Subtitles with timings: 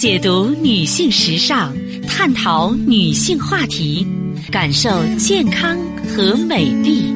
[0.00, 1.74] 解读女性时尚，
[2.08, 4.06] 探讨女性话题，
[4.50, 4.88] 感受
[5.18, 7.12] 健康和美丽。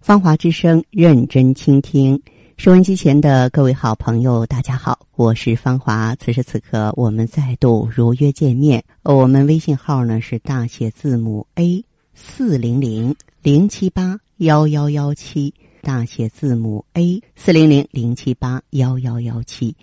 [0.00, 2.18] 芳华之声，认真倾听。
[2.56, 6.16] 收音机前的各位好朋友，大家好，我是芳华。
[6.16, 8.82] 此时此刻，我们再度如约见面。
[9.02, 11.84] 我们微信号呢是大写字母 A
[12.14, 15.52] 四零零零七八幺幺幺七，
[15.82, 19.76] 大写字母 A 四零零零七八幺幺幺七。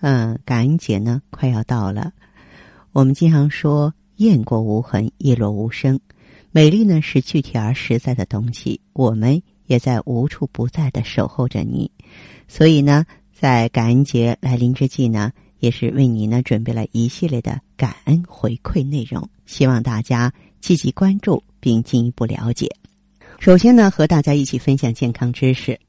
[0.00, 2.12] 嗯，感恩节呢快要到了。
[2.92, 6.00] 我们经常说“雁过无痕，叶落无声”，
[6.50, 8.80] 美丽呢是具体而实在的东西。
[8.92, 9.42] 我们。
[9.66, 11.90] 也在无处不在的守候着你，
[12.46, 22.68] 所以呢，在感恩节来临之际呢，也是为你呢准备了一系列的感恩回馈内容，希望大家积极关注并进一步了解。
[23.42, 25.80] 首先呢，和大家一起分享健康知识。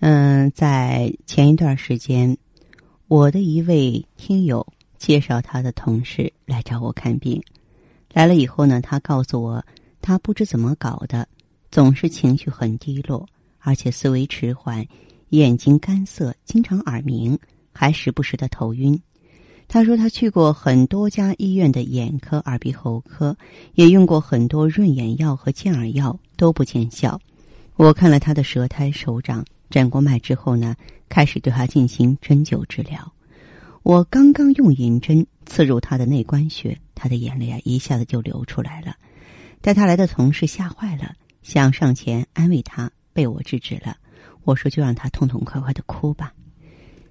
[0.00, 2.36] 嗯，在前一段时间，
[3.06, 4.66] 我的一位听友
[4.98, 7.42] 介绍他的同事来找我看病，
[8.12, 9.64] 来了以后呢，他告诉我，
[10.02, 11.26] 他不知怎么搞的。
[11.70, 13.26] 总是情绪很低落，
[13.60, 14.86] 而且思维迟缓，
[15.30, 17.38] 眼睛干涩，经常耳鸣，
[17.72, 19.00] 还时不时的头晕。
[19.68, 23.36] 他说他去过很多家医院的眼科、耳鼻喉科，
[23.74, 27.20] 也用过很多润眼药和健耳药，都不见效。
[27.76, 30.74] 我看了他的舌苔、手掌，诊过脉之后呢，
[31.10, 33.12] 开始对他进行针灸治疗。
[33.82, 38.96] 我刚刚用银针刺入他的内关穴，他的眼泪啊一下子就流出来了。
[39.60, 41.12] 带他来的同事吓坏了。
[41.42, 43.96] 想上前安慰他，被我制止了。
[44.44, 46.32] 我说：“就让他痛痛快快的哭吧。”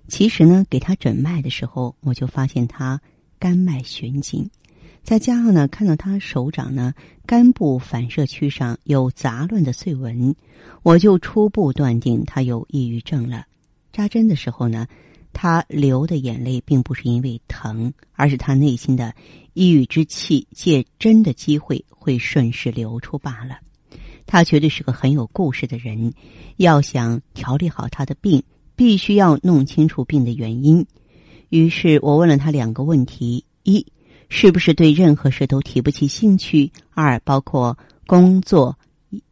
[0.08, 3.02] 其实呢，给他诊脉的时候，我就发现他
[3.40, 4.50] 肝脉循紧，
[5.04, 6.94] 再加上呢，看到他手掌呢
[7.26, 10.36] 肝部反射区上有杂乱的碎纹，
[10.82, 13.46] 我就初步断定他有抑郁症了。
[13.92, 14.88] 扎针的时候呢，
[15.34, 19.14] 他流的眼泪并不是因为疼，而是他内心的
[19.54, 23.60] 抑郁之气借针的机会会顺势流出罢了。
[24.26, 26.14] 他绝对是个很有故事的人，
[26.58, 28.44] 要想调理好他的病，
[28.78, 30.86] 必须要弄清楚病的原因。
[31.50, 33.86] 于是我问了他两个问题：一，
[34.30, 38.78] 是不是对任何事都提不起兴趣；二，包括工作、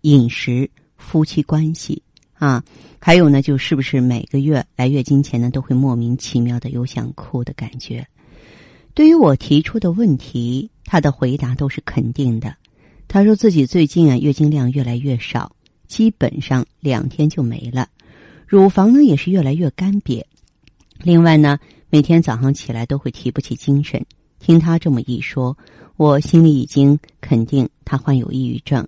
[0.01, 2.01] 饮食、夫妻关系
[2.33, 2.63] 啊，
[2.99, 8.07] 还有呢，就是不是每个月来月经前呢，都会莫名其妙的有想哭的感觉？
[8.93, 12.55] 对于我提出的问题，他的回答都是肯定的。
[13.07, 15.55] 他说自己最近啊月经量越来越少，
[15.87, 17.89] 基本上两天就没了，
[18.47, 20.23] 乳房呢也是越来越干瘪。
[20.99, 24.05] 另外呢，每天早上起来都会提不起精神。
[24.39, 25.57] 听他这么一说，
[25.97, 28.87] 我心里已经肯定他患有抑郁症。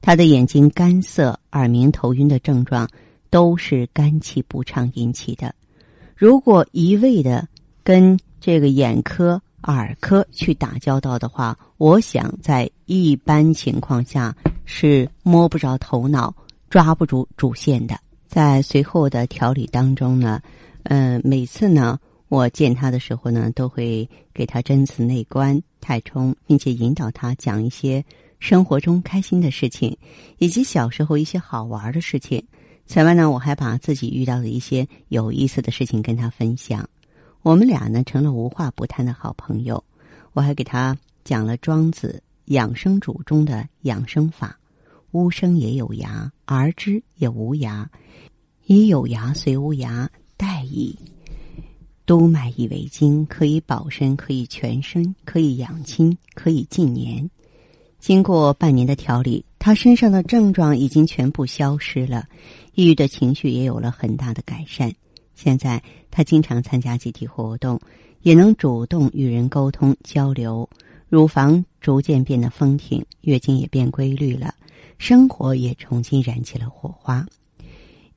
[0.00, 2.88] 他的眼睛干涩、耳鸣、头晕的症状
[3.30, 5.54] 都是肝气不畅引起的。
[6.14, 7.48] 如果一味的
[7.82, 9.40] 跟这个眼科。
[9.62, 14.32] 耳科去打交道的话，我想在一般情况下
[14.64, 16.32] 是摸不着头脑、
[16.70, 17.98] 抓不住主线的。
[18.26, 20.40] 在随后的调理当中呢，
[20.84, 21.98] 嗯，每次呢
[22.28, 28.04] 我见他的时候呢，都会给他针刺内关、太冲，并且引导他讲一些
[28.38, 29.96] 生活中开心的事情，
[30.38, 32.44] 以及小时候一些好玩的事情。
[32.86, 36.88] 此外呢，我还把自己遇到的一些有意思的事情跟他分享。
[37.42, 39.82] 我们俩呢成了无话不谈的好朋友，
[40.32, 44.58] 我还给他讲了庄子养生主中的养生法：
[45.12, 47.86] 乌生也有涯，而知也无涯，
[48.68, 50.98] 以有涯随无涯，殆矣。
[52.04, 57.30] 督脉以为经，可以保身，可以全身，可以养亲，可以近年。
[58.00, 62.26] 经过半年的调理，他身上的症状已经全部消失了，
[62.74, 64.92] 抑郁的情绪也有了很大的改善。
[65.36, 67.80] 现在他经常参加集体活动，
[68.22, 70.68] 也能主动与人沟通交流，
[71.08, 74.54] 乳房逐渐变得丰挺，月经也变规律了，
[74.98, 77.24] 生活也重新燃起了火花。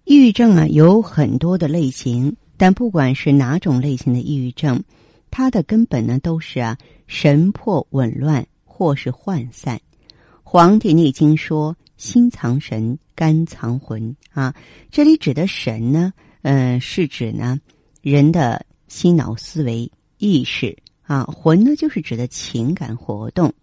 [0.10, 4.82] 抑郁症啊有很多的类型，但不管是哪种类型的抑郁症，
[5.30, 9.78] 它的根本呢都是啊神魄紊乱或是涣散。
[10.42, 14.56] 《黄帝内经》说：“心藏神，肝藏魂。”啊，
[14.90, 16.12] 这里指的神呢。
[16.42, 17.60] 嗯，是指呢，
[18.02, 23.54] 人的心脑思维意识啊，魂呢就是指的情感活动。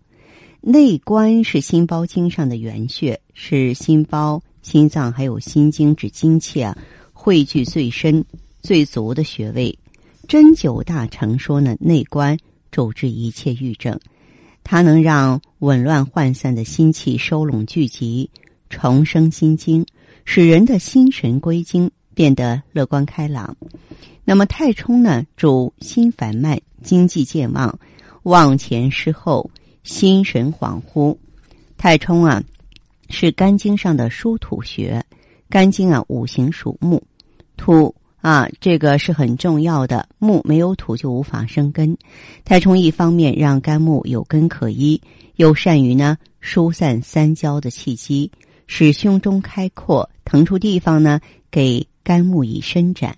[0.60, 6.76] 内关是心包经上的原穴，是心包、心脏还有心经之精气啊
[7.12, 8.24] 汇聚最深、
[8.62, 9.78] 最足的穴位。
[10.26, 12.36] 针灸大成说呢，内关
[12.72, 14.00] 主治一切郁症，
[14.64, 18.28] 它能让紊乱涣散的心气收拢聚集，
[18.68, 19.86] 重生心经，
[20.24, 21.88] 使人的心神归经。
[22.12, 23.58] 变得乐观开朗。
[24.24, 27.78] 那么太冲呢，主心烦慢、经济健忘、
[28.22, 29.50] 忘前失后、
[29.82, 31.14] 心神恍惚。
[31.76, 32.42] 太冲啊，
[33.08, 35.04] 是肝经上的疏土穴。
[35.48, 37.02] 肝经啊，五行属木，
[37.56, 40.08] 土啊，这个是很重要的。
[40.18, 41.96] 木没有土就无法生根。
[42.44, 45.00] 太冲一方面让肝木有根可依，
[45.36, 48.30] 又善于呢疏散三焦的气机，
[48.66, 51.20] 使胸中开阔，腾出地方呢
[51.50, 53.14] 给肝木以伸展。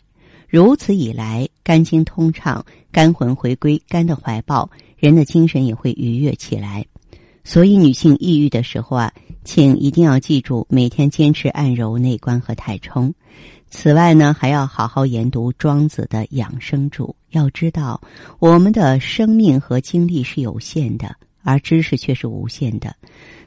[0.46, 6.84] 如此以来，肝经通畅，肝魂回归肝的怀抱，人的精神也会愉悦起来。
[7.44, 9.12] 所以，女性抑郁的时候啊，
[9.44, 13.14] 请一定要记住，每天坚持按揉内关和太冲。
[13.70, 17.14] 此外呢，还要好好研读庄子的养生主。
[17.30, 18.00] 要知道，
[18.38, 22.96] 我们的生命和精力是有限的，而知识却是无限的。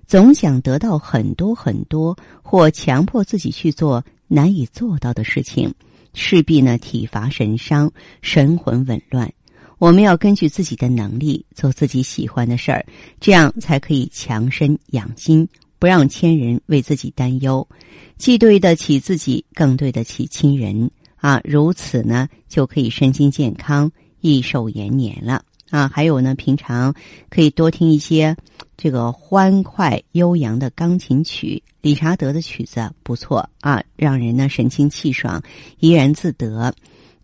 [0.05, 5.73] 总想得到很多很多，或强迫自己去做难以做到的事情，
[6.13, 7.91] 势必呢体乏神伤，
[8.21, 9.31] 神魂紊乱。
[9.79, 12.85] 我们要根据自己的能力做自己喜欢的事儿，
[13.19, 15.47] 这样才可以强身养心，
[15.81, 17.67] 不让亲人为自己担忧，
[18.15, 21.41] 既对得起自己，更对得起亲人啊！
[21.43, 25.89] 如此呢，就可以身心健康，益寿延年了啊！
[25.91, 26.93] 还有呢，平常
[27.31, 28.37] 可以多听一些
[28.77, 35.41] 这个欢快悠扬的钢琴曲，理查德的曲子不错啊，让人呢神清气爽，
[35.79, 36.75] 怡然自得。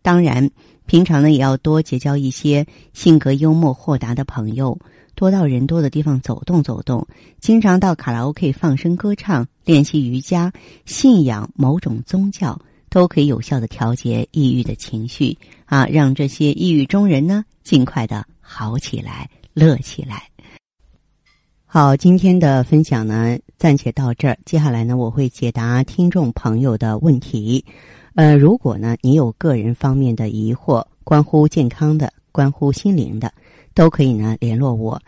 [0.01, 0.49] 当然。
[0.87, 4.79] 平常呢，也要多结交一些性格幽默豁达的朋友，
[5.17, 7.07] 多到人多的地方走动走动，
[7.39, 10.53] 经常到卡拉 OK 放声歌唱，练习瑜伽，
[10.85, 15.35] 信仰某种宗教，都可以有效的调节抑郁的情绪
[15.65, 20.29] 啊，让这些抑郁中人呢尽快的好起来，乐起来。
[21.65, 27.65] 好，今天的分享呢暂且到这儿，接下来呢我会解答听众朋友的问题。
[28.13, 33.33] 呃，如果呢，你有个人方面的疑惑，关乎健康的，关乎心灵的，
[33.77, 34.99] 都可以呢联络我。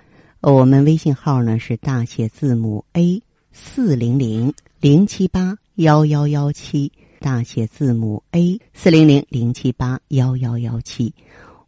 [0.42, 3.20] 我们微信号呢是大写字母 A
[3.52, 11.12] 四零零零七八幺幺幺七，大写字母 A 四零零零七八幺幺幺七。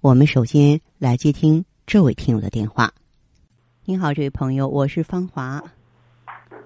[0.01, 2.93] 我们首先来接听这位听友的电话。
[3.83, 5.59] 您好，这位朋友，我是芳华。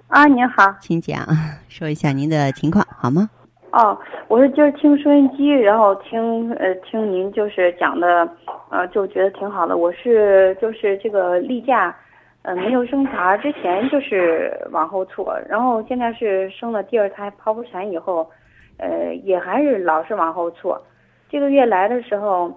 [0.07, 1.25] 啊，您好，请讲，
[1.69, 3.29] 说一下您的情况好吗？
[3.75, 3.99] 哦，
[4.29, 8.25] 我是今儿听收音机，然后听呃听您就是讲的，
[8.69, 9.75] 呃就觉得挺好的。
[9.75, 11.93] 我是就是这个例假，
[12.43, 18.25] 呃没有生孩之前就是往后错，然后现在是生了第二胎剖腹产以后，
[18.77, 20.81] 呃也还是老是往后错。
[21.29, 22.49] 这个月来的时候，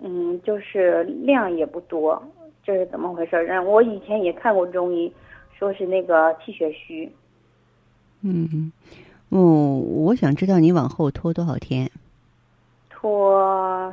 [0.00, 2.20] 嗯就是量也不多，
[2.64, 3.36] 这是怎么回事？
[3.44, 5.12] 然后我以前也看过中医，
[5.56, 7.08] 说是那个气血虚。
[8.22, 8.72] 嗯。
[9.34, 11.90] 哦，我想知道你往后拖多少天？
[12.88, 13.92] 拖，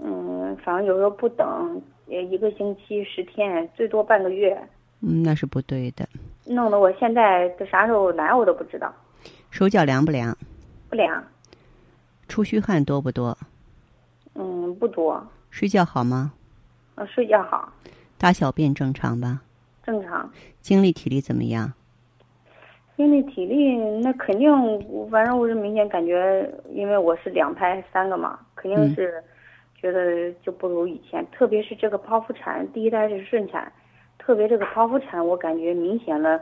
[0.00, 4.56] 嗯，反正有时候不等，一个星期、十天，最多半个月。
[5.00, 6.08] 嗯，那是不对的。
[6.44, 8.94] 弄得我现在这啥时候来我都不知道。
[9.50, 10.38] 手脚凉不凉？
[10.88, 11.24] 不凉。
[12.28, 13.36] 出虚汗多不多？
[14.36, 15.20] 嗯，不多。
[15.50, 16.32] 睡觉好吗？
[16.94, 17.72] 啊，睡觉好。
[18.16, 19.42] 大小便正常吧？
[19.82, 20.30] 正常。
[20.60, 21.72] 精力体力怎么样？
[22.96, 24.50] 精力体力那肯定，
[25.10, 29.22] 反正我是明显感觉，因为我是两胎三个嘛，肯定是
[29.78, 31.24] 觉得就不如以前。
[31.30, 33.70] 特别是这个剖腹产，第一胎是顺产，
[34.18, 36.40] 特别这个剖腹产，我感觉明显了，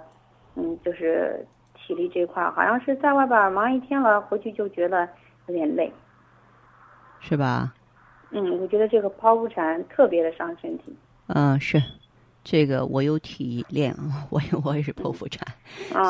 [0.55, 5.09] 嗯，就是体力这块，好像是在外边忙一天了，回去就觉得
[5.49, 5.93] 有点累，
[7.19, 7.75] 是吧？
[8.31, 10.97] 嗯，我觉得这个剖腹产特别的伤身体。
[11.26, 11.83] 嗯，是。
[12.45, 13.97] 这个我有体验，
[14.29, 15.43] 我 我也是剖腹产，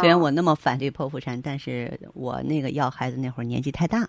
[0.01, 4.07] 虽然我那么反对剖腹产，但是我那个要孩子那会儿年纪太大，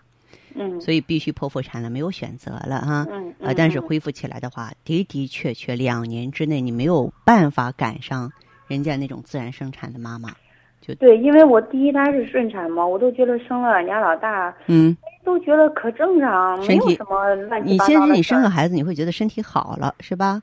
[0.55, 8.31] 嗯，所以必须剖腹产了，没有选择了哈，嗯，啊，但是恢复起来的话，的的确确两年之内你没有办法赶上
[8.67, 10.33] 人家那种自然生产的妈妈，
[10.81, 17.99] 就对，因为我第一胎是顺产嘛，我都觉得生了俺家老大，嗯，都觉得可正常，没有什么乱七八糟的。
[17.99, 20.41] 你先是你生个孩子，你会觉得身体好了，是吧？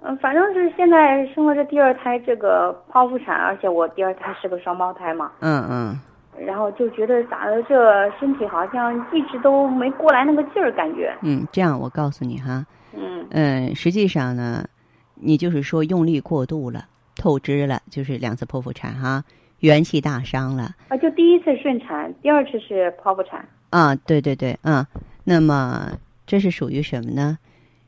[0.00, 5.32] 嗯，反正是现在生了这第二胎，这个剖腹产，而且我第二胎是个双胞胎嘛。
[5.40, 6.00] 嗯嗯。
[6.46, 11.12] 然后就觉得咋的，这身体好像一直都没过来那个劲儿，感觉。
[11.22, 12.64] 嗯，这样我告诉你哈。
[12.92, 13.26] 嗯。
[13.30, 14.64] 嗯，实际上呢，
[15.16, 16.84] 你就是说用力过度了，
[17.16, 19.24] 透支了，就是两次剖腹产哈，
[19.58, 20.76] 元气大伤了。
[20.86, 23.44] 啊，就第一次顺产，第二次是剖腹产。
[23.70, 24.86] 啊，对对对，嗯，
[25.24, 25.90] 那么
[26.24, 27.36] 这是属于什么呢？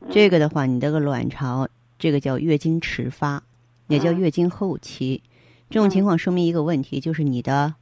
[0.09, 1.65] 这个的话，你这个卵巢。
[2.01, 3.43] 这个叫月经迟发，
[3.85, 5.21] 也叫月经后期。
[5.69, 7.75] 这种情况说明一个问题，就是你的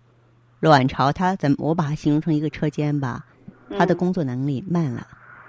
[0.60, 1.56] 卵巢它怎么？
[1.60, 3.26] 我把它形容成一个车间吧，
[3.78, 5.08] 它的嗯工作能力慢了。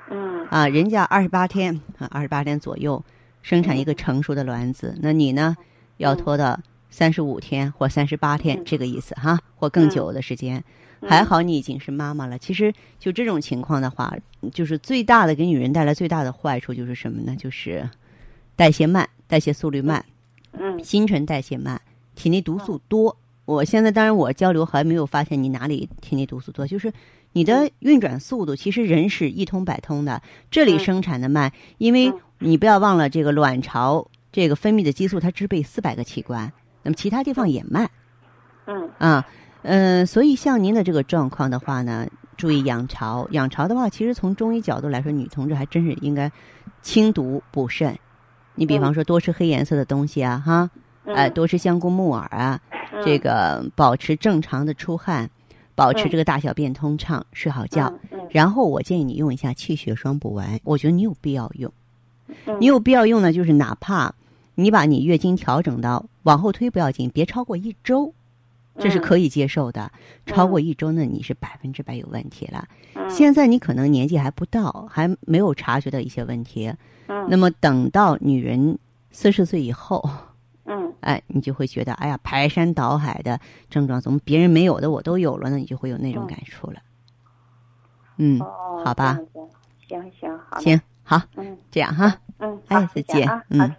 [0.08, 3.04] 嗯啊，人家二十八天啊，二十八天左右
[3.42, 5.56] 生产一个嗯成熟的卵子，那你呢，
[5.96, 6.56] 要嗯拖到
[6.90, 10.62] 三十五天或三十八天嗯这个意思哈，或更嗯久的时间。
[11.02, 12.38] 还好你已经是妈妈了。
[12.38, 14.14] 其实就这种情况的话，
[14.52, 17.34] 就是最大的给女人带来最大的坏处就是什么呢？
[17.36, 17.88] 就是
[18.60, 20.04] 代谢慢，代谢速率慢，
[20.52, 21.80] 嗯新陈代谢慢，
[22.14, 23.16] 体内毒素多。
[23.46, 26.92] 我现在当然我交流还没有发现你哪里体内毒素多，就是
[27.32, 36.52] 你的运转速度，其实人是一通百通的，这里嗯生产的慢，因为嗯你不要忘了这个卵巢这个分泌的激素它支配四百个器官，
[36.82, 37.90] 那么其他地方也慢
[38.66, 39.26] 嗯啊，
[39.62, 43.26] 嗯、所以像您的这个状况的话呢，注意养巢。
[43.30, 46.30] 养巢的话，其实从中医角度来说，女同志还真是应该
[46.82, 47.98] 清毒补肾。
[48.54, 50.70] 你比方说多吃黑颜色的东西啊，哈，
[51.04, 51.14] 嗯。
[51.14, 52.60] 哎、多吃香菇木耳啊，
[52.92, 53.02] 嗯。
[53.04, 55.28] 这个保持正常的出汗，
[55.74, 56.10] 保持嗯。
[56.10, 57.92] 这个大小便通畅，睡好觉。
[58.30, 61.72] 然后我建议你用一下气血双补丸，我觉得你有必要用。
[62.46, 62.56] 嗯。
[62.60, 64.14] 你有必要用呢，就是哪怕
[64.54, 68.12] 你把你月经调整到往后推不要紧，别超过一周，
[68.78, 69.90] 这是可以接受的。
[70.26, 72.66] 超过一周呢，你是百分之百有问题了。
[72.94, 76.72] 嗯现在你可能年纪还不到，还没有察觉到一些问题。
[77.08, 78.78] 嗯那么等到女人
[79.10, 80.08] 四十岁以后，
[80.64, 85.56] 嗯哎，你就会觉得，哎呀，排山倒海的症状，怎么别人没有的我都有了呢？
[85.56, 86.80] 你就会有那种嗯感触了。
[88.18, 89.18] 嗯，哦好吧
[89.88, 92.16] 行行好行，好，嗯这样哈。
[92.38, 93.74] 嗯哎好再见嗯好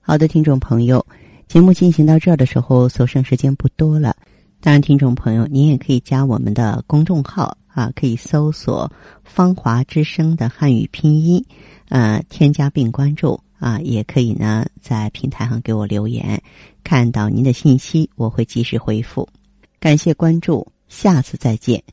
[0.00, 1.04] 好的，听众朋友，
[1.52, 4.16] 节目进行到这儿的时候，所剩时间不多了。
[4.62, 8.90] 当然，听众朋友，您也可以加我们的公众号啊，可以搜索
[9.22, 11.44] “芳华之声”的汉语拼音，
[11.90, 16.42] 呃，添加并关注啊，也可以呢在平台上给我留言，
[16.82, 19.28] 看到您的信息，我会及时回复。
[19.78, 21.84] 感谢关注，下次再见。